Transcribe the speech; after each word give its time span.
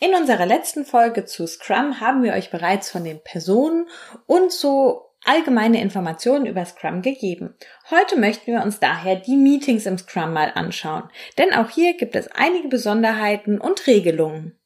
In 0.00 0.14
unserer 0.14 0.46
letzten 0.46 0.84
Folge 0.84 1.24
zu 1.24 1.46
Scrum 1.48 2.00
haben 2.00 2.22
wir 2.22 2.34
euch 2.34 2.50
bereits 2.50 2.88
von 2.88 3.02
den 3.02 3.20
Personen 3.20 3.88
und 4.26 4.52
so 4.52 5.10
allgemeine 5.24 5.82
Informationen 5.82 6.46
über 6.46 6.64
Scrum 6.64 7.02
gegeben. 7.02 7.56
Heute 7.90 8.16
möchten 8.16 8.52
wir 8.52 8.62
uns 8.62 8.78
daher 8.78 9.16
die 9.16 9.36
Meetings 9.36 9.86
im 9.86 9.98
Scrum 9.98 10.32
mal 10.32 10.52
anschauen, 10.54 11.10
denn 11.36 11.52
auch 11.52 11.70
hier 11.70 11.96
gibt 11.96 12.14
es 12.14 12.28
einige 12.28 12.68
Besonderheiten 12.68 13.60
und 13.60 13.88
Regelungen. 13.88 14.56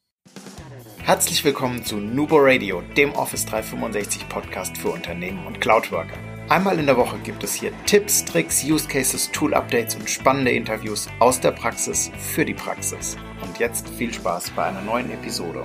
Herzlich 1.02 1.42
willkommen 1.46 1.82
zu 1.82 1.96
Nubo 1.96 2.36
Radio, 2.38 2.82
dem 2.98 3.14
Office 3.14 3.46
365 3.46 4.28
Podcast 4.28 4.76
für 4.76 4.90
Unternehmen 4.90 5.46
und 5.46 5.62
Cloudworker. 5.62 6.31
Einmal 6.52 6.78
in 6.78 6.84
der 6.84 6.98
Woche 6.98 7.18
gibt 7.20 7.42
es 7.44 7.54
hier 7.54 7.72
Tipps, 7.86 8.26
Tricks, 8.26 8.62
Use 8.62 8.86
Cases, 8.86 9.30
Tool 9.32 9.54
Updates 9.54 9.94
und 9.94 10.10
spannende 10.10 10.50
Interviews 10.50 11.08
aus 11.18 11.40
der 11.40 11.52
Praxis 11.52 12.10
für 12.18 12.44
die 12.44 12.52
Praxis. 12.52 13.16
Und 13.40 13.58
jetzt 13.58 13.88
viel 13.88 14.12
Spaß 14.12 14.50
bei 14.50 14.64
einer 14.64 14.82
neuen 14.82 15.10
Episode. 15.10 15.64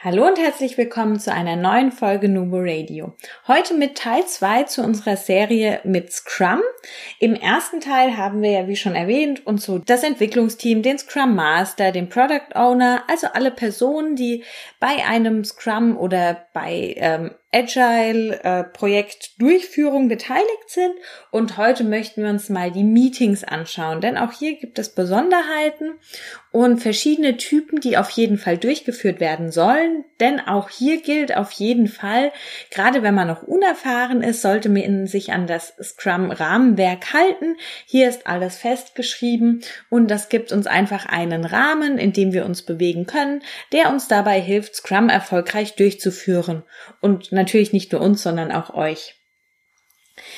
Hallo 0.00 0.28
und 0.28 0.38
herzlich 0.38 0.78
willkommen 0.78 1.18
zu 1.18 1.32
einer 1.32 1.56
neuen 1.56 1.90
Folge 1.90 2.28
Nubo 2.28 2.58
Radio. 2.60 3.16
Heute 3.48 3.74
mit 3.74 3.98
Teil 3.98 4.24
2 4.24 4.62
zu 4.62 4.84
unserer 4.84 5.16
Serie 5.16 5.80
mit 5.82 6.12
Scrum. 6.12 6.60
Im 7.18 7.34
ersten 7.34 7.80
Teil 7.80 8.16
haben 8.16 8.40
wir 8.40 8.52
ja, 8.52 8.68
wie 8.68 8.76
schon 8.76 8.94
erwähnt, 8.94 9.44
uns 9.44 9.64
so 9.64 9.78
das 9.78 10.04
Entwicklungsteam, 10.04 10.82
den 10.82 10.98
Scrum 10.98 11.34
Master, 11.34 11.90
den 11.90 12.08
Product 12.08 12.54
Owner, 12.54 13.02
also 13.08 13.26
alle 13.32 13.50
Personen, 13.50 14.14
die 14.14 14.44
bei 14.78 15.04
einem 15.04 15.42
Scrum 15.42 15.96
oder 15.98 16.46
bei 16.52 16.94
ähm, 16.98 17.32
Agile-Projekt-Durchführung 17.52 20.06
äh, 20.06 20.08
beteiligt 20.08 20.68
sind. 20.68 20.94
Und 21.30 21.56
heute 21.56 21.84
möchten 21.84 22.22
wir 22.22 22.30
uns 22.30 22.50
mal 22.50 22.70
die 22.70 22.84
Meetings 22.84 23.42
anschauen, 23.44 24.00
denn 24.00 24.18
auch 24.18 24.32
hier 24.32 24.56
gibt 24.56 24.78
es 24.78 24.94
Besonderheiten 24.94 25.94
und 26.50 26.78
verschiedene 26.78 27.36
Typen, 27.36 27.80
die 27.80 27.98
auf 27.98 28.10
jeden 28.10 28.38
Fall 28.38 28.56
durchgeführt 28.56 29.20
werden 29.20 29.50
sollen. 29.50 30.04
Denn 30.20 30.40
auch 30.40 30.70
hier 30.70 31.00
gilt 31.00 31.36
auf 31.36 31.52
jeden 31.52 31.88
Fall, 31.88 32.32
gerade 32.70 33.02
wenn 33.02 33.14
man 33.14 33.28
noch 33.28 33.42
unerfahren 33.42 34.22
ist, 34.22 34.42
sollte 34.42 34.68
man 34.68 35.06
sich 35.06 35.32
an 35.32 35.46
das 35.46 35.74
Scrum-Rahmenwerk 35.80 37.12
halten. 37.12 37.56
Hier 37.86 38.08
ist 38.08 38.26
alles 38.26 38.56
festgeschrieben 38.56 39.62
und 39.90 40.10
das 40.10 40.28
gibt 40.28 40.52
uns 40.52 40.66
einfach 40.66 41.06
einen 41.06 41.44
Rahmen, 41.44 41.98
in 41.98 42.12
dem 42.12 42.32
wir 42.32 42.44
uns 42.44 42.62
bewegen 42.62 43.06
können, 43.06 43.42
der 43.72 43.90
uns 43.90 44.08
dabei 44.08 44.40
hilft, 44.40 44.74
Scrum 44.74 45.08
erfolgreich 45.08 45.76
durchzuführen. 45.76 46.62
Und 47.00 47.32
natürlich 47.38 47.72
nicht 47.72 47.92
nur 47.92 48.00
uns, 48.02 48.22
sondern 48.22 48.52
auch 48.52 48.74
euch. 48.74 49.14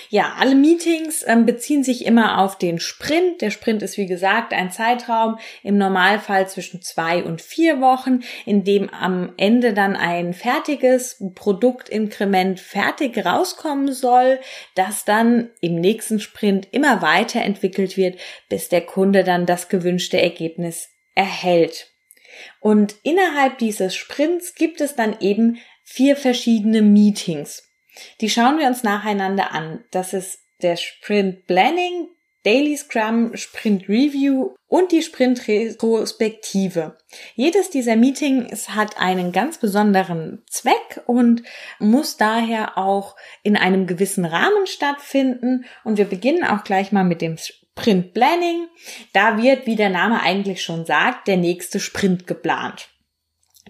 Ja, 0.08 0.34
alle 0.38 0.54
Meetings 0.54 1.24
ähm, 1.26 1.46
beziehen 1.46 1.84
sich 1.84 2.04
immer 2.04 2.38
auf 2.38 2.58
den 2.58 2.80
Sprint. 2.80 3.40
Der 3.40 3.50
Sprint 3.50 3.82
ist 3.82 3.96
wie 3.96 4.06
gesagt 4.06 4.52
ein 4.52 4.70
Zeitraum 4.70 5.38
im 5.62 5.78
Normalfall 5.78 6.48
zwischen 6.48 6.82
zwei 6.82 7.22
und 7.22 7.40
vier 7.40 7.80
Wochen, 7.80 8.20
in 8.44 8.64
dem 8.64 8.90
am 8.90 9.32
Ende 9.36 9.72
dann 9.72 9.96
ein 9.96 10.34
fertiges 10.34 11.22
Produktinkrement 11.34 12.60
fertig 12.60 13.24
rauskommen 13.24 13.92
soll, 13.92 14.40
das 14.74 15.04
dann 15.04 15.50
im 15.60 15.76
nächsten 15.76 16.20
Sprint 16.20 16.68
immer 16.72 17.02
weiterentwickelt 17.02 17.96
wird, 17.96 18.18
bis 18.48 18.68
der 18.68 18.82
Kunde 18.82 19.24
dann 19.24 19.46
das 19.46 19.68
gewünschte 19.68 20.20
Ergebnis 20.20 20.90
erhält. 21.14 21.90
Und 22.60 22.94
innerhalb 23.02 23.58
dieses 23.58 23.94
Sprints 23.94 24.54
gibt 24.54 24.80
es 24.80 24.94
dann 24.94 25.16
eben 25.20 25.58
vier 25.90 26.14
verschiedene 26.14 26.82
Meetings. 26.82 27.64
Die 28.20 28.30
schauen 28.30 28.60
wir 28.60 28.68
uns 28.68 28.84
nacheinander 28.84 29.52
an. 29.52 29.82
Das 29.90 30.12
ist 30.12 30.38
der 30.62 30.76
Sprint 30.76 31.48
Planning, 31.48 32.06
Daily 32.44 32.76
Scrum, 32.76 33.36
Sprint 33.36 33.88
Review 33.88 34.54
und 34.68 34.92
die 34.92 35.02
Sprint 35.02 35.48
Retrospektive. 35.48 36.96
Jedes 37.34 37.70
dieser 37.70 37.96
Meetings 37.96 38.68
hat 38.68 39.00
einen 39.00 39.32
ganz 39.32 39.58
besonderen 39.58 40.44
Zweck 40.48 41.02
und 41.06 41.42
muss 41.80 42.16
daher 42.16 42.78
auch 42.78 43.16
in 43.42 43.56
einem 43.56 43.88
gewissen 43.88 44.24
Rahmen 44.24 44.68
stattfinden. 44.68 45.64
Und 45.82 45.98
wir 45.98 46.04
beginnen 46.04 46.44
auch 46.44 46.62
gleich 46.62 46.92
mal 46.92 47.04
mit 47.04 47.20
dem 47.20 47.36
Sprint 47.36 48.14
Planning. 48.14 48.68
Da 49.12 49.42
wird, 49.42 49.66
wie 49.66 49.76
der 49.76 49.90
Name 49.90 50.22
eigentlich 50.22 50.62
schon 50.62 50.86
sagt, 50.86 51.26
der 51.26 51.36
nächste 51.36 51.80
Sprint 51.80 52.28
geplant. 52.28 52.90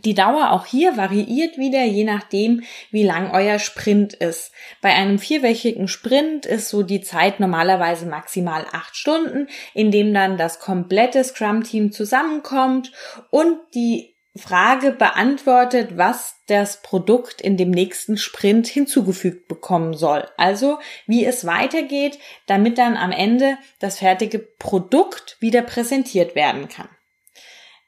Die 0.04 0.14
Dauer 0.14 0.52
auch 0.52 0.66
hier 0.66 0.96
variiert 0.96 1.58
wieder, 1.58 1.84
je 1.84 2.04
nachdem, 2.04 2.62
wie 2.90 3.02
lang 3.02 3.30
euer 3.32 3.58
Sprint 3.58 4.14
ist. 4.14 4.52
Bei 4.80 4.94
einem 4.94 5.18
vierwöchigen 5.18 5.88
Sprint 5.88 6.46
ist 6.46 6.68
so 6.68 6.82
die 6.82 7.02
Zeit 7.02 7.40
normalerweise 7.40 8.06
maximal 8.06 8.66
acht 8.72 8.96
Stunden, 8.96 9.48
in 9.74 9.90
dem 9.90 10.14
dann 10.14 10.38
das 10.38 10.58
komplette 10.58 11.22
Scrum-Team 11.22 11.92
zusammenkommt 11.92 12.92
und 13.30 13.58
die 13.74 14.14
Frage 14.36 14.92
beantwortet, 14.92 15.96
was 15.98 16.36
das 16.46 16.82
Produkt 16.82 17.40
in 17.40 17.56
dem 17.56 17.70
nächsten 17.70 18.16
Sprint 18.16 18.68
hinzugefügt 18.68 19.48
bekommen 19.48 19.94
soll. 19.94 20.26
Also 20.36 20.78
wie 21.06 21.24
es 21.24 21.46
weitergeht, 21.46 22.18
damit 22.46 22.78
dann 22.78 22.96
am 22.96 23.10
Ende 23.10 23.58
das 23.80 23.98
fertige 23.98 24.38
Produkt 24.38 25.36
wieder 25.40 25.62
präsentiert 25.62 26.36
werden 26.36 26.68
kann. 26.68 26.88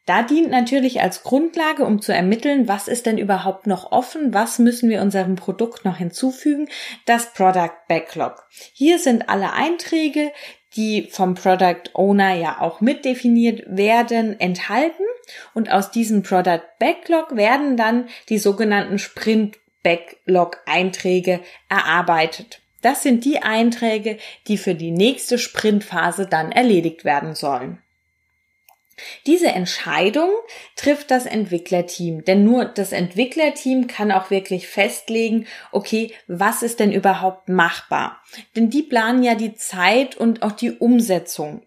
Da 0.05 0.23
dient 0.23 0.51
natürlich 0.51 1.01
als 1.01 1.23
Grundlage, 1.23 1.85
um 1.85 2.03
zu 2.03 2.13
ermitteln, 2.13 2.67
was 2.67 2.89
ist 2.89 3.07
denn 3.07 3.19
überhaupt 3.19 3.69
noch 3.69 3.93
offen, 3.93 4.35
was 4.35 4.59
müssen 4.59 4.91
wir 4.91 5.01
unserem 5.01 5.37
Produkt 5.37 5.85
noch 5.85 5.99
hinzufügen, 5.99 6.69
das 7.07 7.33
Product 7.33 7.71
Backlog. 7.89 8.45
Hier 8.73 8.99
sind 8.99 9.29
alle 9.29 9.53
Einträge, 9.53 10.33
die 10.75 11.09
vom 11.11 11.35
Product 11.35 11.91
Owner 11.95 12.35
ja 12.35 12.61
auch 12.61 12.81
mitdefiniert 12.81 13.63
werden, 13.67 14.41
enthalten. 14.41 15.05
Und 15.55 15.71
aus 15.71 15.91
diesem 15.91 16.23
Product 16.23 16.63
Backlog 16.79 17.37
werden 17.37 17.77
dann 17.77 18.09
die 18.29 18.39
sogenannten 18.39 18.99
Sprint 18.99 19.59
Backlog 19.83 20.63
Einträge 20.67 21.41
erarbeitet. 21.69 22.61
Das 22.81 23.03
sind 23.03 23.25
die 23.25 23.43
Einträge, 23.43 24.19
die 24.49 24.59
für 24.59 24.75
die 24.75 24.91
nächste 24.91 25.39
Sprintphase 25.39 26.27
dann 26.27 26.51
erledigt 26.51 27.05
werden 27.05 27.35
sollen. 27.35 27.82
Diese 29.27 29.49
Entscheidung 29.49 30.31
trifft 30.77 31.11
das 31.11 31.27
Entwicklerteam, 31.27 32.25
denn 32.25 32.45
nur 32.45 32.65
das 32.65 32.93
Entwicklerteam 32.93 33.87
kann 33.87 34.13
auch 34.13 34.31
wirklich 34.31 34.69
festlegen, 34.69 35.47
okay, 35.71 36.13
was 36.27 36.63
ist 36.63 36.81
denn 36.81 36.93
überhaupt 36.93 37.49
machbar? 37.49 38.23
Denn 38.57 38.71
die 38.71 38.83
planen 38.83 39.23
ja 39.23 39.35
die 39.35 39.55
Zeit 39.55 40.17
und 40.17 40.43
auch 40.43 40.53
die 40.53 40.73
Umsetzung 40.73 41.63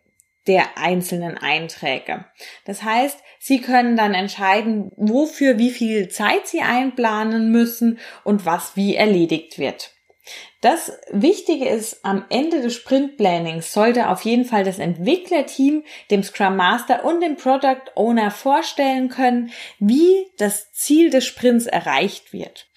der 0.47 0.77
einzelnen 0.77 1.37
Einträge. 1.37 2.25
Das 2.65 2.83
heißt, 2.83 3.19
Sie 3.39 3.61
können 3.61 3.95
dann 3.95 4.13
entscheiden, 4.13 4.91
wofür 4.95 5.57
wie 5.57 5.71
viel 5.71 6.09
Zeit 6.09 6.47
Sie 6.47 6.61
einplanen 6.61 7.51
müssen 7.51 7.99
und 8.23 8.45
was 8.45 8.75
wie 8.75 8.95
erledigt 8.95 9.59
wird. 9.59 9.91
Das 10.61 10.91
Wichtige 11.11 11.67
ist, 11.67 12.03
am 12.03 12.25
Ende 12.29 12.61
des 12.61 12.73
Sprint 12.73 13.17
Plannings 13.17 13.71
sollte 13.71 14.09
auf 14.09 14.21
jeden 14.21 14.45
Fall 14.45 14.63
das 14.63 14.79
Entwicklerteam 14.79 15.83
dem 16.09 16.23
Scrum 16.23 16.55
Master 16.55 17.05
und 17.05 17.21
dem 17.21 17.37
Product 17.37 17.91
Owner 17.95 18.31
vorstellen 18.31 19.09
können, 19.09 19.51
wie 19.79 20.27
das 20.37 20.71
Ziel 20.71 21.09
des 21.09 21.25
Sprints 21.25 21.67
erreicht 21.67 22.33
wird. 22.33 22.67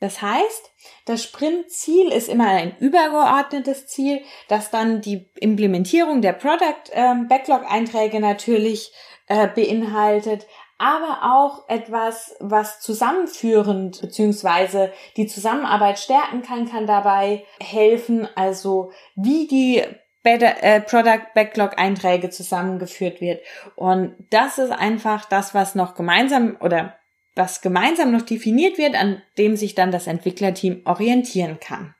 Das 0.00 0.22
heißt, 0.22 0.70
das 1.06 1.24
Sprintziel 1.24 2.12
ist 2.12 2.28
immer 2.28 2.48
ein 2.48 2.76
übergeordnetes 2.78 3.86
Ziel, 3.88 4.20
das 4.48 4.70
dann 4.70 5.00
die 5.00 5.28
Implementierung 5.40 6.22
der 6.22 6.34
Product 6.34 6.90
ähm, 6.92 7.26
Backlog 7.28 7.64
Einträge 7.68 8.20
natürlich 8.20 8.92
äh, 9.26 9.48
beinhaltet, 9.48 10.46
aber 10.78 11.20
auch 11.22 11.68
etwas, 11.68 12.36
was 12.38 12.80
zusammenführend 12.80 14.00
beziehungsweise 14.00 14.92
die 15.16 15.26
Zusammenarbeit 15.26 15.98
stärken 15.98 16.42
kann, 16.42 16.70
kann 16.70 16.86
dabei 16.86 17.44
helfen. 17.60 18.28
Also 18.36 18.92
wie 19.16 19.48
die 19.48 19.82
Better, 20.22 20.62
äh, 20.62 20.80
Product 20.80 21.32
Backlog 21.34 21.78
Einträge 21.78 22.30
zusammengeführt 22.30 23.20
wird. 23.20 23.40
Und 23.76 24.14
das 24.30 24.58
ist 24.58 24.72
einfach 24.72 25.24
das, 25.24 25.54
was 25.54 25.74
noch 25.74 25.94
gemeinsam 25.94 26.56
oder 26.60 26.94
was 27.34 27.60
gemeinsam 27.60 28.10
noch 28.10 28.22
definiert 28.22 28.78
wird, 28.78 28.94
an 28.94 29.22
dem 29.36 29.56
sich 29.56 29.74
dann 29.74 29.92
das 29.92 30.06
Entwicklerteam 30.06 30.82
orientieren 30.84 31.58
kann. 31.60 31.94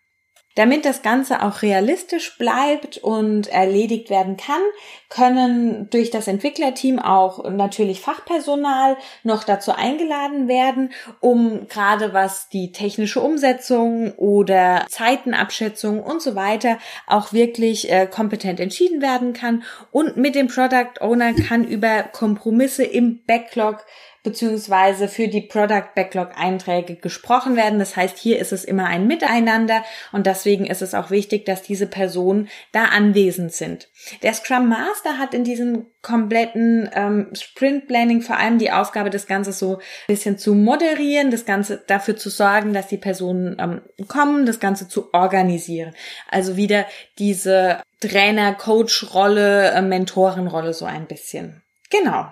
Damit 0.58 0.84
das 0.84 1.02
Ganze 1.02 1.44
auch 1.44 1.62
realistisch 1.62 2.36
bleibt 2.36 2.98
und 2.98 3.46
erledigt 3.46 4.10
werden 4.10 4.36
kann, 4.36 4.60
können 5.08 5.88
durch 5.90 6.10
das 6.10 6.26
Entwicklerteam 6.26 6.98
auch 6.98 7.48
natürlich 7.48 8.00
Fachpersonal 8.00 8.96
noch 9.22 9.44
dazu 9.44 9.70
eingeladen 9.70 10.48
werden, 10.48 10.90
um 11.20 11.68
gerade 11.68 12.12
was 12.12 12.48
die 12.48 12.72
technische 12.72 13.20
Umsetzung 13.20 14.10
oder 14.14 14.84
Zeitenabschätzung 14.88 16.02
und 16.02 16.20
so 16.22 16.34
weiter 16.34 16.78
auch 17.06 17.32
wirklich 17.32 17.92
äh, 17.92 18.08
kompetent 18.08 18.58
entschieden 18.58 19.00
werden 19.00 19.34
kann. 19.34 19.62
Und 19.92 20.16
mit 20.16 20.34
dem 20.34 20.48
Product 20.48 21.00
Owner 21.00 21.34
kann 21.34 21.62
über 21.62 22.02
Kompromisse 22.02 22.82
im 22.82 23.22
Backlog 23.28 23.86
beziehungsweise 24.28 25.08
für 25.08 25.28
die 25.28 25.40
Product 25.40 25.94
Backlog 25.94 26.32
Einträge 26.36 26.96
gesprochen 26.96 27.56
werden. 27.56 27.78
Das 27.78 27.96
heißt, 27.96 28.18
hier 28.18 28.38
ist 28.38 28.52
es 28.52 28.64
immer 28.64 28.84
ein 28.84 29.06
Miteinander 29.06 29.82
und 30.12 30.26
deswegen 30.26 30.66
ist 30.66 30.82
es 30.82 30.92
auch 30.92 31.10
wichtig, 31.10 31.46
dass 31.46 31.62
diese 31.62 31.86
Personen 31.86 32.48
da 32.72 32.84
anwesend 32.84 33.52
sind. 33.54 33.88
Der 34.22 34.34
Scrum 34.34 34.68
Master 34.68 35.16
hat 35.16 35.32
in 35.32 35.44
diesem 35.44 35.86
kompletten 36.02 36.90
ähm, 36.92 37.30
Sprint 37.32 37.88
Planning 37.88 38.20
vor 38.20 38.36
allem 38.36 38.58
die 38.58 38.70
Aufgabe, 38.70 39.08
das 39.08 39.26
Ganze 39.26 39.52
so 39.52 39.76
ein 39.76 39.82
bisschen 40.08 40.36
zu 40.36 40.54
moderieren, 40.54 41.30
das 41.30 41.46
Ganze 41.46 41.82
dafür 41.86 42.16
zu 42.16 42.28
sorgen, 42.28 42.74
dass 42.74 42.88
die 42.88 42.98
Personen 42.98 43.56
ähm, 43.58 43.80
kommen, 44.08 44.44
das 44.44 44.60
Ganze 44.60 44.88
zu 44.88 45.12
organisieren. 45.14 45.94
Also 46.30 46.56
wieder 46.56 46.84
diese 47.18 47.80
Trainer, 48.00 48.54
Coach-Rolle, 48.54 49.70
äh, 49.70 49.80
Mentorenrolle 49.80 50.74
so 50.74 50.84
ein 50.84 51.06
bisschen. 51.06 51.62
Genau. 51.90 52.30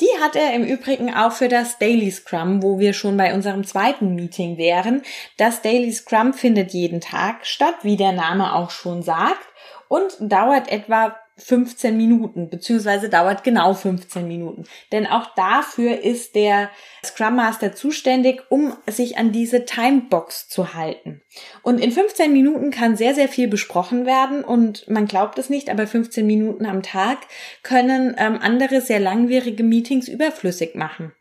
Die 0.00 0.20
hat 0.20 0.36
er 0.36 0.52
im 0.52 0.64
Übrigen 0.64 1.14
auch 1.14 1.32
für 1.32 1.48
das 1.48 1.78
Daily 1.78 2.10
Scrum, 2.10 2.62
wo 2.62 2.78
wir 2.78 2.92
schon 2.92 3.16
bei 3.16 3.34
unserem 3.34 3.64
zweiten 3.64 4.14
Meeting 4.14 4.56
wären. 4.58 5.02
Das 5.36 5.62
Daily 5.62 5.92
Scrum 5.92 6.34
findet 6.34 6.72
jeden 6.72 7.00
Tag 7.00 7.46
statt, 7.46 7.76
wie 7.82 7.96
der 7.96 8.12
Name 8.12 8.54
auch 8.54 8.70
schon 8.70 9.02
sagt, 9.02 9.46
und 9.88 10.16
dauert 10.20 10.70
etwa 10.70 11.16
15 11.38 11.96
Minuten, 11.96 12.48
beziehungsweise 12.48 13.10
dauert 13.10 13.44
genau 13.44 13.74
15 13.74 14.26
Minuten. 14.26 14.64
Denn 14.90 15.06
auch 15.06 15.34
dafür 15.34 16.02
ist 16.02 16.34
der 16.34 16.70
Scrum 17.04 17.36
Master 17.36 17.74
zuständig, 17.74 18.42
um 18.48 18.74
sich 18.86 19.18
an 19.18 19.32
diese 19.32 19.66
Timebox 19.66 20.48
zu 20.48 20.72
halten. 20.72 21.20
Und 21.62 21.78
in 21.78 21.92
15 21.92 22.32
Minuten 22.32 22.70
kann 22.70 22.96
sehr, 22.96 23.14
sehr 23.14 23.28
viel 23.28 23.48
besprochen 23.48 24.06
werden 24.06 24.44
und 24.44 24.88
man 24.88 25.06
glaubt 25.06 25.38
es 25.38 25.50
nicht, 25.50 25.68
aber 25.68 25.86
15 25.86 26.26
Minuten 26.26 26.64
am 26.64 26.82
Tag 26.82 27.18
können 27.62 28.14
ähm, 28.18 28.38
andere 28.40 28.80
sehr 28.80 29.00
langwierige 29.00 29.62
Meetings 29.62 30.08
überflüssig 30.08 30.74
machen. 30.74 31.12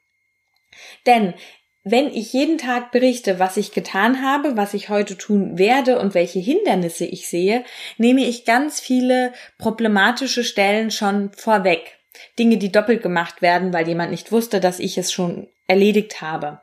Denn 1.06 1.34
wenn 1.88 2.08
ich 2.08 2.34
jeden 2.34 2.58
Tag 2.58 2.92
berichte, 2.92 3.38
was 3.38 3.58
ich 3.58 3.72
getan 3.72 4.24
habe, 4.24 4.58
was 4.58 4.74
ich 4.74 4.90
heute 4.90 5.18
tun 5.18 5.60
werde 5.60 6.00
und 6.00 6.16
welche 6.16 6.40
Hindernisse 6.40 7.06
ich 7.06 7.30
sehe, 7.30 7.64
nehme 8.00 8.26
ich 8.26 8.44
ganz 8.44 8.80
viele 8.80 9.32
problematische 9.60 10.44
Stellen 10.44 10.90
schon 10.90 11.32
vorweg. 11.34 12.00
Dinge, 12.40 12.58
die 12.58 12.72
doppelt 12.72 13.04
gemacht 13.04 13.44
werden, 13.44 13.72
weil 13.72 13.88
jemand 13.88 14.10
nicht 14.10 14.32
wusste, 14.32 14.60
dass 14.60 14.80
ich 14.80 14.98
es 14.98 15.14
schon 15.14 15.48
erledigt 15.68 16.22
habe. 16.22 16.60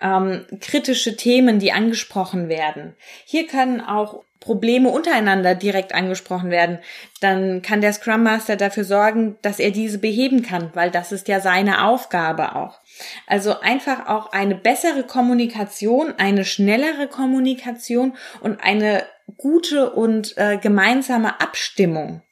Ähm, 0.00 0.46
kritische 0.60 1.16
Themen, 1.16 1.58
die 1.58 1.72
angesprochen 1.72 2.48
werden. 2.48 2.94
Hier 3.24 3.48
können 3.48 3.80
auch 3.80 4.22
Probleme 4.40 4.88
untereinander 4.88 5.54
direkt 5.54 5.94
angesprochen 5.94 6.50
werden. 6.50 6.78
Dann 7.20 7.60
kann 7.60 7.82
der 7.82 7.92
Scrum 7.92 8.22
Master 8.22 8.56
dafür 8.56 8.84
sorgen, 8.84 9.36
dass 9.42 9.60
er 9.60 9.70
diese 9.70 9.98
beheben 9.98 10.42
kann, 10.42 10.70
weil 10.72 10.90
das 10.90 11.12
ist 11.12 11.28
ja 11.28 11.40
seine 11.40 11.84
Aufgabe 11.84 12.56
auch. 12.56 12.80
Also 13.26 13.60
einfach 13.60 14.08
auch 14.08 14.32
eine 14.32 14.54
bessere 14.54 15.02
Kommunikation, 15.02 16.14
eine 16.16 16.46
schnellere 16.46 17.06
Kommunikation 17.06 18.14
und 18.40 18.64
eine 18.64 19.04
gute 19.36 19.90
und 19.90 20.36
äh, 20.38 20.56
gemeinsame 20.56 21.40
Abstimmung. 21.40 22.22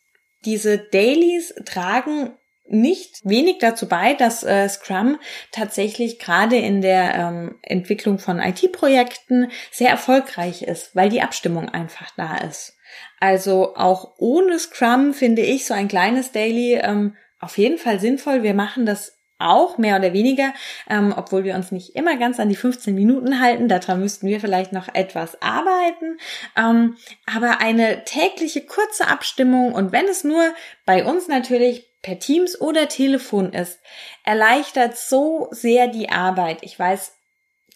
Diese 0.47 0.79
Dailies 0.79 1.55
tragen 1.67 2.38
nicht 2.69 3.21
wenig 3.25 3.59
dazu 3.59 3.89
bei, 3.89 4.15
dass 4.15 4.45
äh, 4.45 4.69
Scrum 4.69 5.19
tatsächlich 5.53 6.19
gerade 6.19 6.57
in 6.57 6.81
der 6.81 7.15
ähm, 7.15 7.59
Entwicklung 7.63 8.19
von 8.19 8.39
IT-Projekten 8.39 9.51
sehr 9.71 9.91
erfolgreich 9.91 10.63
ist, 10.63 10.95
weil 10.95 11.09
die 11.09 11.23
Abstimmung 11.23 11.69
einfach 11.69 12.11
da 12.17 12.37
ist. 12.37 12.77
Also 13.21 13.75
auch 13.77 14.15
ohne 14.19 14.59
Scrum 14.59 15.15
finde 15.15 15.43
ich 15.43 15.67
so 15.67 15.75
ein 15.75 15.89
kleines 15.89 16.33
Daily 16.33 16.75
ähm, 16.75 17.17
auf 17.41 17.59
jeden 17.59 17.79
Fall 17.79 18.01
sinnvoll. 18.01 18.43
Wir 18.43 18.55
machen 18.55 18.87
das 18.87 19.19
auch 19.39 19.79
mehr 19.79 19.97
oder 19.97 20.13
weniger, 20.13 20.53
ähm, 20.91 21.15
obwohl 21.17 21.45
wir 21.45 21.55
uns 21.55 21.71
nicht 21.71 21.95
immer 21.95 22.17
ganz 22.17 22.41
an 22.41 22.49
die 22.49 22.57
15 22.57 22.95
Minuten 22.95 23.41
halten. 23.41 23.69
Daran 23.69 24.01
müssten 24.01 24.27
wir 24.27 24.41
vielleicht 24.41 24.73
noch 24.73 24.93
etwas 24.93 25.41
arbeiten. 25.41 26.19
Ähm, 26.57 26.97
aber 27.27 27.61
eine 27.61 28.05
tägliche 28.05 28.67
kurze 28.67 29.07
Abstimmung 29.07 29.73
und 29.73 29.93
wenn 29.93 30.07
es 30.07 30.25
nur 30.25 30.43
bei 30.85 31.05
uns 31.05 31.29
natürlich 31.29 31.88
per 32.03 32.19
Teams 32.19 32.61
oder 32.61 32.89
Telefon 32.89 33.53
ist, 33.53 33.81
erleichtert 34.25 34.97
so 34.97 35.49
sehr 35.51 35.89
die 35.89 36.11
Arbeit. 36.11 36.59
Ich 36.63 36.79
weiß 36.79 37.13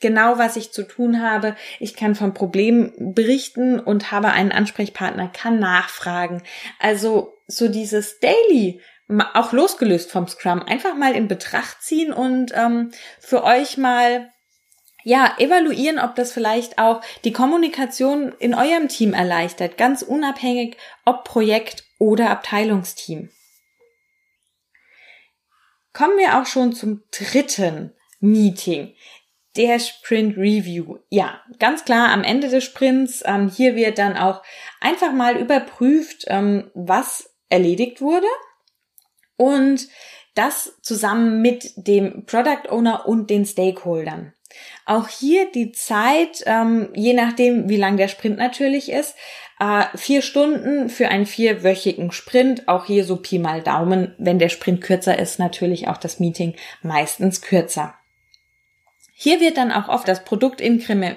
genau, 0.01 0.39
was 0.39 0.57
ich 0.57 0.73
zu 0.73 0.83
tun 0.83 1.23
habe. 1.23 1.57
Ich 1.81 1.95
kann 1.95 2.15
vom 2.15 2.35
Problem 2.35 2.93
berichten 2.99 3.81
und 3.81 4.13
habe 4.13 4.29
einen 4.29 4.53
Ansprechpartner, 4.53 5.29
kann 5.29 5.59
nachfragen. 5.59 6.43
Also 6.79 7.35
so 7.47 7.69
dieses 7.69 8.21
Daily 8.21 8.81
auch 9.35 9.53
losgelöst 9.53 10.11
vom 10.11 10.27
Scrum, 10.27 10.63
einfach 10.63 10.95
mal 10.95 11.15
in 11.15 11.29
Betracht 11.29 11.83
ziehen 11.83 12.13
und 12.13 12.53
ähm, 12.55 12.93
für 13.21 13.45
euch 13.45 13.77
mal 13.77 14.31
ja, 15.05 15.35
evaluieren, 15.39 15.99
ob 15.99 16.15
das 16.15 16.33
vielleicht 16.33 16.79
auch 16.79 17.01
die 17.25 17.33
Kommunikation 17.33 18.33
in 18.39 18.55
eurem 18.55 18.89
Team 18.89 19.15
erleichtert, 19.15 19.77
ganz 19.77 20.03
unabhängig, 20.03 20.77
ob 21.05 21.25
Projekt 21.25 21.85
oder 21.99 22.31
Abteilungsteam. 22.31 23.31
Kommen 25.93 26.19
wir 26.19 26.39
auch 26.39 26.47
schon 26.47 26.73
zum 26.73 27.03
dritten 27.11 27.93
Meeting. 28.21 28.95
Der 29.57 29.79
Sprint 29.79 30.39
Review. 30.39 30.99
Ja, 31.11 31.43
ganz 31.59 31.85
klar 31.85 32.11
am 32.11 32.25
Ende 32.25 32.49
des 32.49 32.65
Sprints. 32.65 33.23
Ähm, 33.27 33.51
hier 33.51 33.77
wird 33.77 33.99
dann 33.99 34.17
auch 34.17 34.43
einfach 34.81 35.13
mal 35.13 35.37
überprüft, 35.37 36.25
ähm, 36.29 36.71
was 36.73 37.31
erledigt 37.51 38.01
wurde 38.01 38.27
und 39.37 39.89
das 40.35 40.79
zusammen 40.81 41.43
mit 41.43 41.73
dem 41.77 42.25
Product 42.25 42.71
Owner 42.71 43.07
und 43.07 43.29
den 43.29 43.45
Stakeholdern. 43.45 44.33
Auch 44.87 45.09
hier 45.09 45.51
die 45.51 45.73
Zeit, 45.73 46.43
ähm, 46.47 46.91
je 46.95 47.13
nachdem, 47.13 47.69
wie 47.69 47.77
lang 47.77 47.97
der 47.97 48.09
Sprint 48.09 48.39
natürlich 48.39 48.91
ist, 48.91 49.15
äh, 49.63 49.97
vier 49.97 50.23
Stunden 50.23 50.89
für 50.89 51.09
einen 51.09 51.25
vierwöchigen 51.25 52.11
Sprint. 52.11 52.67
Auch 52.67 52.87
hier 52.87 53.05
so 53.05 53.17
Pi 53.17 53.39
mal 53.39 53.63
Daumen. 53.63 54.13
Wenn 54.19 54.41
der 54.41 54.49
Sprint 54.49 54.81
kürzer 54.81 55.17
ist, 55.17 55.39
natürlich 55.39 55.87
auch 55.87 55.99
das 55.99 56.19
Meeting 56.19 56.57
meistens 56.83 57.43
kürzer. 57.43 57.95
Hier 59.15 59.41
wird 59.41 59.57
dann 59.57 59.71
auch 59.71 59.89
oft 59.89 60.09
das 60.09 60.25
Produktinkrement 60.25 61.17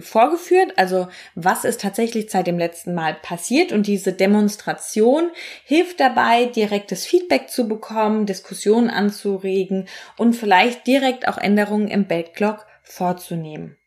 vorgeführt, 0.00 0.74
also 0.76 1.08
was 1.34 1.64
ist 1.64 1.80
tatsächlich 1.80 2.30
seit 2.30 2.46
dem 2.46 2.58
letzten 2.58 2.92
Mal 2.92 3.14
passiert 3.14 3.72
und 3.72 3.86
diese 3.86 4.12
Demonstration 4.12 5.30
hilft 5.64 5.98
dabei, 5.98 6.44
direktes 6.44 7.06
Feedback 7.06 7.48
zu 7.48 7.68
bekommen, 7.68 8.26
Diskussionen 8.26 8.90
anzuregen 8.90 9.88
und 10.18 10.34
vielleicht 10.34 10.86
direkt 10.86 11.26
auch 11.26 11.38
Änderungen 11.38 11.88
im 11.88 12.06
Backlog 12.06 12.66
vorzunehmen. 12.82 13.78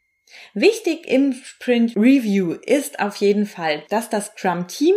Wichtig 0.54 1.08
im 1.08 1.34
Sprint 1.34 1.96
Review 1.96 2.54
ist 2.54 3.00
auf 3.00 3.18
jeden 3.18 3.46
Fall, 3.46 3.84
dass 3.90 4.10
das 4.10 4.28
Scrum 4.28 4.68
Team 4.68 4.96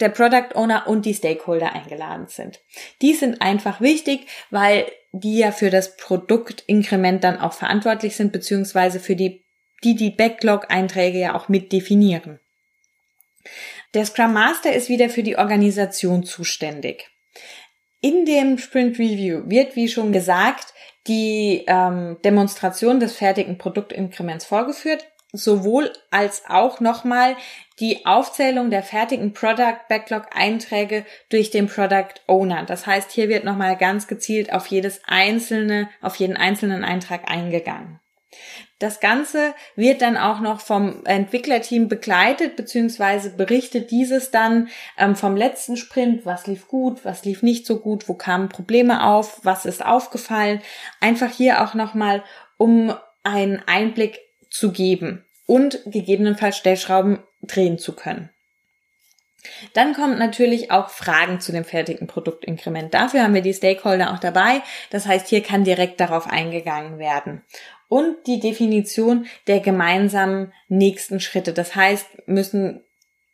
der 0.00 0.08
Product 0.08 0.54
Owner 0.54 0.86
und 0.88 1.06
die 1.06 1.14
Stakeholder 1.14 1.74
eingeladen 1.74 2.26
sind. 2.26 2.60
Die 3.00 3.14
sind 3.14 3.40
einfach 3.40 3.80
wichtig, 3.80 4.26
weil 4.50 4.90
die 5.12 5.38
ja 5.38 5.52
für 5.52 5.70
das 5.70 5.96
Produktinkrement 5.96 7.22
dann 7.22 7.38
auch 7.38 7.52
verantwortlich 7.52 8.16
sind, 8.16 8.32
beziehungsweise 8.32 8.98
für 8.98 9.14
die, 9.14 9.44
die 9.84 9.94
die 9.94 10.10
Backlog-Einträge 10.10 11.18
ja 11.18 11.34
auch 11.34 11.48
mit 11.48 11.72
definieren. 11.72 12.40
Der 13.94 14.06
Scrum 14.06 14.32
Master 14.32 14.72
ist 14.72 14.88
wieder 14.88 15.08
für 15.08 15.22
die 15.22 15.36
Organisation 15.36 16.24
zuständig. 16.24 17.10
In 18.00 18.24
dem 18.24 18.58
Sprint 18.58 18.98
Review 18.98 19.42
wird, 19.46 19.76
wie 19.76 19.88
schon 19.88 20.12
gesagt, 20.12 20.74
die 21.06 21.64
ähm, 21.66 22.18
Demonstration 22.24 23.00
des 23.00 23.16
fertigen 23.16 23.58
Produktinkrements 23.58 24.44
vorgeführt, 24.44 25.04
sowohl 25.32 25.92
als 26.10 26.44
auch 26.48 26.80
nochmal 26.80 27.36
die 27.80 28.04
Aufzählung 28.04 28.70
der 28.70 28.82
fertigen 28.82 29.32
Product 29.32 29.78
Backlog 29.88 30.26
Einträge 30.34 31.04
durch 31.30 31.50
den 31.50 31.66
Product 31.66 32.14
Owner. 32.26 32.64
Das 32.64 32.86
heißt, 32.86 33.10
hier 33.10 33.28
wird 33.28 33.44
nochmal 33.44 33.76
ganz 33.76 34.06
gezielt 34.06 34.52
auf 34.52 34.66
jedes 34.66 35.00
einzelne, 35.06 35.88
auf 36.00 36.16
jeden 36.16 36.36
einzelnen 36.36 36.84
Eintrag 36.84 37.30
eingegangen. 37.30 38.01
Das 38.78 39.00
Ganze 39.00 39.54
wird 39.76 40.02
dann 40.02 40.16
auch 40.16 40.40
noch 40.40 40.60
vom 40.60 41.04
Entwicklerteam 41.04 41.88
begleitet, 41.88 42.56
beziehungsweise 42.56 43.30
berichtet 43.30 43.90
dieses 43.90 44.30
dann 44.30 44.68
ähm, 44.98 45.14
vom 45.14 45.36
letzten 45.36 45.76
Sprint, 45.76 46.26
was 46.26 46.46
lief 46.46 46.66
gut, 46.66 47.04
was 47.04 47.24
lief 47.24 47.42
nicht 47.42 47.66
so 47.66 47.78
gut, 47.78 48.08
wo 48.08 48.14
kamen 48.14 48.48
Probleme 48.48 49.06
auf, 49.06 49.40
was 49.44 49.66
ist 49.66 49.84
aufgefallen. 49.84 50.60
Einfach 51.00 51.30
hier 51.30 51.62
auch 51.62 51.74
nochmal, 51.74 52.24
um 52.56 52.92
einen 53.22 53.62
Einblick 53.66 54.18
zu 54.50 54.72
geben 54.72 55.24
und 55.46 55.80
gegebenenfalls 55.86 56.56
Stellschrauben 56.56 57.22
drehen 57.42 57.78
zu 57.78 57.94
können. 57.94 58.30
Dann 59.74 59.94
kommt 59.94 60.18
natürlich 60.18 60.70
auch 60.70 60.88
Fragen 60.88 61.40
zu 61.40 61.52
dem 61.52 61.64
fertigen 61.64 62.06
Produktinkrement. 62.06 62.94
Dafür 62.94 63.22
haben 63.22 63.34
wir 63.34 63.42
die 63.42 63.54
Stakeholder 63.54 64.12
auch 64.12 64.18
dabei. 64.18 64.62
Das 64.90 65.06
heißt, 65.06 65.28
hier 65.28 65.42
kann 65.42 65.64
direkt 65.64 66.00
darauf 66.00 66.28
eingegangen 66.28 66.98
werden. 66.98 67.42
Und 67.88 68.26
die 68.26 68.40
Definition 68.40 69.26
der 69.46 69.60
gemeinsamen 69.60 70.52
nächsten 70.68 71.20
Schritte. 71.20 71.52
Das 71.52 71.74
heißt, 71.74 72.26
müssen 72.26 72.82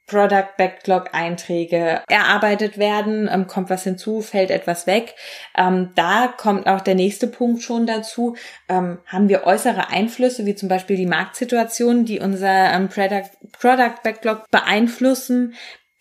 Product 0.09 0.57
Backlog 0.57 1.11
Einträge 1.13 2.03
erarbeitet 2.09 2.79
werden, 2.79 3.29
ähm, 3.31 3.47
kommt 3.47 3.71
was 3.71 3.85
hinzu, 3.85 4.23
fällt 4.23 4.51
etwas 4.51 4.87
weg. 4.87 5.15
Ähm, 5.57 5.93
da 5.95 6.27
kommt 6.27 6.67
auch 6.67 6.81
der 6.81 6.95
nächste 6.95 7.29
Punkt 7.29 7.63
schon 7.63 7.87
dazu. 7.87 8.35
Ähm, 8.69 8.99
haben 9.07 9.29
wir 9.29 9.45
äußere 9.45 9.91
Einflüsse, 9.91 10.47
wie 10.47 10.55
zum 10.55 10.69
Beispiel 10.69 10.97
die 10.97 11.07
Marktsituation, 11.07 12.05
die 12.05 12.19
unser 12.21 12.89
Product 12.89 14.03
Backlog 14.03 14.51
beeinflussen? 14.51 15.55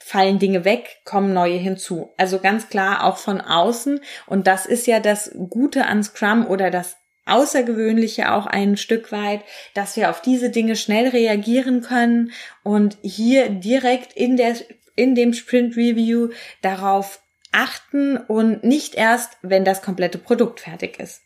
Fallen 0.07 0.39
Dinge 0.39 0.63
weg, 0.63 1.01
kommen 1.03 1.33
neue 1.33 1.57
hinzu. 1.57 2.13
Also 2.15 2.39
ganz 2.39 2.69
klar 2.69 3.03
auch 3.03 3.17
von 3.17 3.41
außen. 3.41 3.99
Und 4.25 4.47
das 4.47 4.65
ist 4.65 4.87
ja 4.87 5.01
das 5.01 5.31
Gute 5.49 5.85
an 5.85 6.01
Scrum 6.01 6.47
oder 6.47 6.71
das 6.71 6.95
Außergewöhnliche 7.25 8.31
auch 8.31 8.45
ein 8.45 8.77
Stück 8.77 9.11
weit, 9.11 9.41
dass 9.73 9.97
wir 9.97 10.09
auf 10.09 10.21
diese 10.21 10.49
Dinge 10.49 10.77
schnell 10.77 11.09
reagieren 11.09 11.81
können 11.81 12.31
und 12.63 12.97
hier 13.01 13.49
direkt 13.49 14.13
in 14.13 14.37
der, 14.37 14.55
in 14.95 15.13
dem 15.13 15.33
Sprint 15.33 15.75
Review 15.75 16.29
darauf 16.61 17.21
achten 17.51 18.15
und 18.15 18.63
nicht 18.63 18.95
erst, 18.95 19.37
wenn 19.41 19.65
das 19.65 19.81
komplette 19.81 20.19
Produkt 20.19 20.61
fertig 20.61 21.01
ist. 21.01 21.21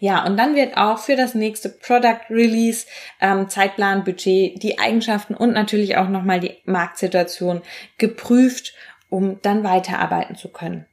Ja, 0.00 0.24
und 0.24 0.36
dann 0.36 0.54
wird 0.54 0.76
auch 0.76 0.98
für 0.98 1.16
das 1.16 1.34
nächste 1.34 1.68
Product 1.68 2.20
Release 2.30 2.86
ähm, 3.20 3.48
Zeitplan, 3.48 4.04
Budget, 4.04 4.62
die 4.62 4.78
Eigenschaften 4.78 5.34
und 5.34 5.52
natürlich 5.52 5.96
auch 5.96 6.08
nochmal 6.08 6.40
die 6.40 6.56
Marktsituation 6.64 7.62
geprüft, 7.98 8.74
um 9.08 9.40
dann 9.42 9.64
weiterarbeiten 9.64 10.36
zu 10.36 10.48
können. 10.50 10.86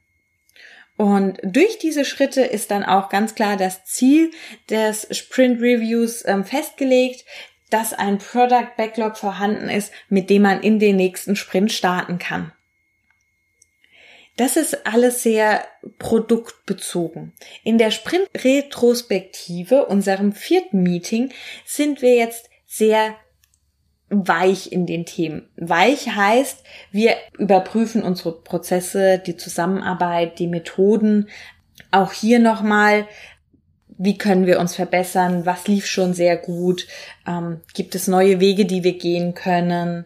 Und 0.96 1.38
durch 1.42 1.78
diese 1.78 2.04
Schritte 2.04 2.42
ist 2.42 2.70
dann 2.70 2.82
auch 2.82 3.10
ganz 3.10 3.34
klar 3.34 3.56
das 3.56 3.84
Ziel 3.84 4.30
des 4.70 5.06
Sprint 5.10 5.60
Reviews 5.60 6.24
ähm, 6.26 6.44
festgelegt, 6.44 7.24
dass 7.70 7.92
ein 7.92 8.18
Product 8.18 8.76
Backlog 8.76 9.16
vorhanden 9.16 9.68
ist, 9.68 9.92
mit 10.08 10.30
dem 10.30 10.42
man 10.42 10.62
in 10.62 10.78
den 10.78 10.96
nächsten 10.96 11.36
Sprint 11.36 11.72
starten 11.72 12.18
kann. 12.18 12.52
Das 14.36 14.56
ist 14.56 14.86
alles 14.86 15.22
sehr 15.22 15.64
produktbezogen. 15.98 17.32
In 17.64 17.78
der 17.78 17.90
Sprint-Retrospektive, 17.90 19.86
unserem 19.86 20.32
vierten 20.32 20.82
Meeting, 20.82 21.32
sind 21.64 22.02
wir 22.02 22.14
jetzt 22.16 22.50
sehr 22.66 23.16
weich 24.08 24.70
in 24.70 24.86
den 24.86 25.06
Themen. 25.06 25.48
Weich 25.56 26.14
heißt, 26.14 26.62
wir 26.92 27.16
überprüfen 27.38 28.02
unsere 28.02 28.32
Prozesse, 28.32 29.18
die 29.18 29.36
Zusammenarbeit, 29.36 30.38
die 30.38 30.46
Methoden. 30.46 31.28
Auch 31.90 32.12
hier 32.12 32.38
nochmal, 32.38 33.08
wie 33.98 34.18
können 34.18 34.46
wir 34.46 34.60
uns 34.60 34.74
verbessern? 34.74 35.46
Was 35.46 35.66
lief 35.66 35.86
schon 35.86 36.12
sehr 36.14 36.36
gut? 36.36 36.86
Ähm, 37.26 37.62
gibt 37.74 37.94
es 37.94 38.06
neue 38.06 38.38
Wege, 38.38 38.66
die 38.66 38.84
wir 38.84 38.98
gehen 38.98 39.34
können? 39.34 40.04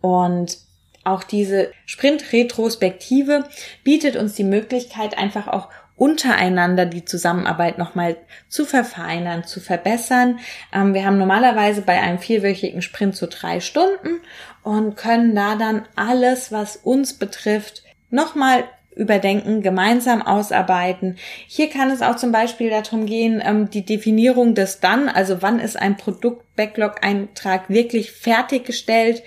Und 0.00 0.58
auch 1.04 1.24
diese 1.24 1.72
Sprint-Retrospektive 1.86 3.44
bietet 3.84 4.16
uns 4.16 4.34
die 4.34 4.44
Möglichkeit, 4.44 5.18
einfach 5.18 5.48
auch 5.48 5.68
untereinander 5.96 6.86
die 6.86 7.04
Zusammenarbeit 7.04 7.78
nochmal 7.78 8.16
zu 8.48 8.64
verfeinern, 8.64 9.44
zu 9.44 9.60
verbessern. 9.60 10.40
Ähm, 10.72 10.94
wir 10.94 11.04
haben 11.04 11.18
normalerweise 11.18 11.82
bei 11.82 12.00
einem 12.00 12.18
vierwöchigen 12.18 12.82
Sprint 12.82 13.14
so 13.14 13.26
drei 13.30 13.60
Stunden 13.60 14.20
und 14.62 14.96
können 14.96 15.34
da 15.34 15.54
dann 15.54 15.86
alles, 15.94 16.50
was 16.50 16.76
uns 16.76 17.14
betrifft, 17.14 17.82
nochmal 18.10 18.64
überdenken, 18.94 19.62
gemeinsam 19.62 20.22
ausarbeiten. 20.22 21.16
Hier 21.46 21.70
kann 21.70 21.90
es 21.90 22.02
auch 22.02 22.16
zum 22.16 22.32
Beispiel 22.32 22.68
darum 22.68 23.06
gehen, 23.06 23.42
ähm, 23.44 23.70
die 23.70 23.84
Definierung 23.84 24.54
des 24.54 24.80
dann, 24.80 25.08
also 25.08 25.40
wann 25.40 25.60
ist 25.60 25.76
ein 25.76 25.96
Produkt-Backlog-Eintrag 25.96 27.70
wirklich 27.70 28.12
fertiggestellt, 28.12 29.22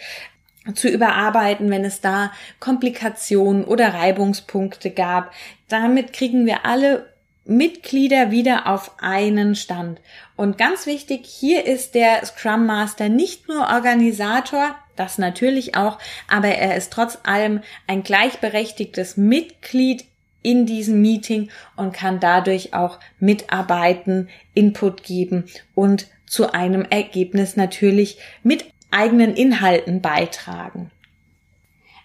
zu 0.73 0.89
überarbeiten, 0.89 1.69
wenn 1.69 1.85
es 1.85 2.01
da 2.01 2.31
Komplikationen 2.59 3.63
oder 3.63 3.93
Reibungspunkte 3.93 4.89
gab. 4.89 5.31
Damit 5.67 6.13
kriegen 6.13 6.45
wir 6.45 6.65
alle 6.65 7.05
Mitglieder 7.45 8.31
wieder 8.31 8.67
auf 8.67 8.93
einen 8.99 9.55
Stand. 9.55 10.01
Und 10.35 10.57
ganz 10.57 10.87
wichtig, 10.87 11.27
hier 11.27 11.65
ist 11.65 11.93
der 11.93 12.25
Scrum 12.25 12.65
Master 12.65 13.07
nicht 13.09 13.47
nur 13.47 13.67
Organisator, 13.67 14.75
das 14.95 15.17
natürlich 15.17 15.75
auch, 15.75 15.99
aber 16.27 16.47
er 16.47 16.75
ist 16.75 16.91
trotz 16.91 17.19
allem 17.23 17.61
ein 17.85 18.03
gleichberechtigtes 18.03 19.17
Mitglied 19.17 20.05
in 20.41 20.65
diesem 20.65 21.01
Meeting 21.01 21.49
und 21.75 21.93
kann 21.93 22.19
dadurch 22.19 22.73
auch 22.73 22.99
mitarbeiten, 23.19 24.29
Input 24.53 25.03
geben 25.03 25.45
und 25.73 26.07
zu 26.25 26.53
einem 26.53 26.83
Ergebnis 26.83 27.55
natürlich 27.55 28.17
mit 28.43 28.65
eigenen 28.95 29.35
Inhalten 29.35 30.01
beitragen. 30.01 30.89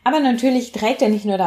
Aber 0.02 0.20
natürlich 0.20 0.72
trägt 0.72 1.02
er 1.02 1.10
nicht 1.10 1.26
nur 1.26 1.38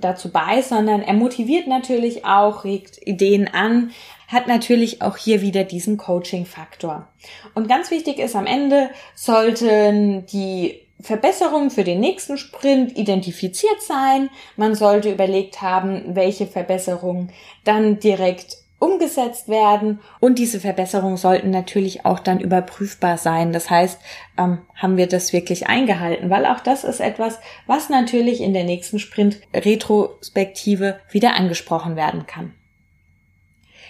dazu 0.00 0.30
bei, 0.30 0.62
sondern 0.62 1.02
er 1.02 1.12
motiviert 1.12 1.66
natürlich 1.66 2.24
auch, 2.24 2.64
regt 2.64 3.00
Ideen 3.04 3.48
an, 3.48 3.90
hat 4.28 4.46
natürlich 4.46 5.02
auch 5.02 5.16
hier 5.16 5.42
wieder 5.42 5.64
diesen 5.64 5.96
Coaching-Faktor. 5.96 7.08
Und 7.54 7.68
ganz 7.68 7.90
wichtig 7.90 8.18
ist 8.18 8.36
am 8.36 8.46
Ende 8.46 8.90
sollten 9.14 10.24
die 10.26 10.80
Verbesserungen 11.00 11.70
für 11.70 11.84
den 11.84 12.00
nächsten 12.00 12.38
Sprint 12.38 12.96
identifiziert 12.96 13.82
sein. 13.82 14.30
Man 14.56 14.74
sollte 14.74 15.12
überlegt 15.12 15.60
haben, 15.60 16.14
welche 16.14 16.46
Verbesserungen 16.46 17.32
dann 17.64 17.98
direkt 17.98 18.58
umgesetzt 18.86 19.48
werden 19.48 20.00
und 20.20 20.38
diese 20.38 20.60
Verbesserungen 20.60 21.16
sollten 21.16 21.50
natürlich 21.50 22.04
auch 22.04 22.20
dann 22.20 22.40
überprüfbar 22.40 23.18
sein. 23.18 23.52
Das 23.52 23.68
heißt, 23.68 23.98
ähm, 24.38 24.58
haben 24.74 24.96
wir 24.96 25.08
das 25.08 25.32
wirklich 25.32 25.66
eingehalten, 25.66 26.30
weil 26.30 26.46
auch 26.46 26.60
das 26.60 26.84
ist 26.84 27.00
etwas, 27.00 27.38
was 27.66 27.88
natürlich 27.88 28.40
in 28.40 28.54
der 28.54 28.64
nächsten 28.64 28.98
Sprint-Retrospektive 28.98 31.00
wieder 31.10 31.34
angesprochen 31.34 31.96
werden 31.96 32.26
kann. 32.26 32.54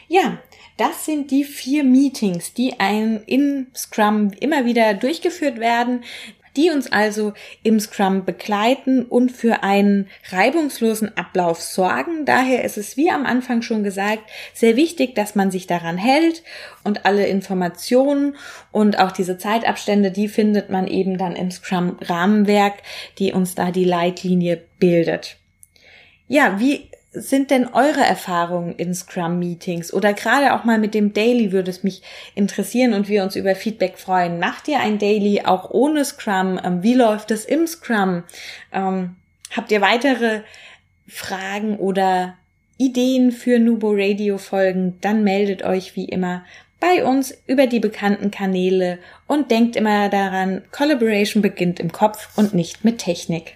Ja, 0.08 0.38
das 0.76 1.04
sind 1.04 1.30
die 1.30 1.44
vier 1.44 1.84
Meetings, 1.84 2.54
die 2.54 2.80
ein 2.80 3.22
in 3.26 3.66
Scrum 3.74 4.30
immer 4.40 4.64
wieder 4.64 4.94
durchgeführt 4.94 5.58
werden 5.58 6.04
die 6.56 6.70
uns 6.70 6.90
also 6.90 7.32
im 7.62 7.78
Scrum 7.78 8.24
begleiten 8.24 9.04
und 9.04 9.30
für 9.30 9.62
einen 9.62 10.08
reibungslosen 10.30 11.16
Ablauf 11.16 11.60
sorgen. 11.60 12.24
Daher 12.24 12.64
ist 12.64 12.78
es, 12.78 12.96
wie 12.96 13.10
am 13.10 13.26
Anfang 13.26 13.62
schon 13.62 13.82
gesagt, 13.82 14.22
sehr 14.54 14.76
wichtig, 14.76 15.14
dass 15.14 15.34
man 15.34 15.50
sich 15.50 15.66
daran 15.66 15.98
hält 15.98 16.42
und 16.84 17.04
alle 17.04 17.26
Informationen 17.26 18.36
und 18.72 18.98
auch 18.98 19.12
diese 19.12 19.38
Zeitabstände, 19.38 20.10
die 20.10 20.28
findet 20.28 20.70
man 20.70 20.86
eben 20.86 21.18
dann 21.18 21.36
im 21.36 21.50
Scrum-Rahmenwerk, 21.50 22.74
die 23.18 23.32
uns 23.32 23.54
da 23.54 23.70
die 23.70 23.84
Leitlinie 23.84 24.62
bildet. 24.78 25.36
Ja, 26.28 26.58
wie 26.58 26.90
sind 27.20 27.50
denn 27.50 27.68
eure 27.68 28.00
Erfahrungen 28.00 28.74
in 28.76 28.94
Scrum-Meetings 28.94 29.92
oder 29.92 30.12
gerade 30.12 30.54
auch 30.54 30.64
mal 30.64 30.78
mit 30.78 30.94
dem 30.94 31.12
Daily 31.12 31.52
würde 31.52 31.70
es 31.70 31.82
mich 31.82 32.02
interessieren 32.34 32.92
und 32.92 33.08
wir 33.08 33.22
uns 33.22 33.36
über 33.36 33.54
Feedback 33.54 33.98
freuen. 33.98 34.38
Macht 34.38 34.68
ihr 34.68 34.80
ein 34.80 34.98
Daily 34.98 35.42
auch 35.44 35.70
ohne 35.70 36.04
Scrum? 36.04 36.60
Ähm, 36.62 36.82
wie 36.82 36.94
läuft 36.94 37.30
es 37.30 37.44
im 37.44 37.66
Scrum? 37.66 38.22
Ähm, 38.72 39.16
habt 39.56 39.72
ihr 39.72 39.80
weitere 39.80 40.42
Fragen 41.08 41.76
oder 41.76 42.34
Ideen 42.78 43.32
für 43.32 43.58
Nubo 43.58 43.92
Radio 43.92 44.38
Folgen? 44.38 44.98
Dann 45.00 45.24
meldet 45.24 45.62
euch 45.62 45.96
wie 45.96 46.06
immer 46.06 46.44
bei 46.80 47.04
uns 47.04 47.36
über 47.46 47.66
die 47.66 47.80
bekannten 47.80 48.30
Kanäle 48.30 48.98
und 49.26 49.50
denkt 49.50 49.76
immer 49.76 50.08
daran, 50.08 50.62
Collaboration 50.72 51.42
beginnt 51.42 51.80
im 51.80 51.90
Kopf 51.90 52.36
und 52.36 52.54
nicht 52.54 52.84
mit 52.84 52.98
Technik. 52.98 53.55